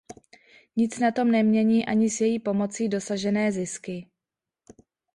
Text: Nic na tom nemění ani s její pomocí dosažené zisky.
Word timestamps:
Nic 0.75 0.97
na 0.99 1.11
tom 1.11 1.31
nemění 1.31 1.85
ani 1.85 2.09
s 2.09 2.21
její 2.21 2.39
pomocí 2.39 2.89
dosažené 2.89 3.51
zisky. 3.51 4.07